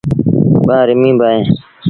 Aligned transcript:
ٻآ 0.67 0.77
رميݩ 0.87 1.17
با 1.19 1.27
اوهيݩ۔ 1.31 1.51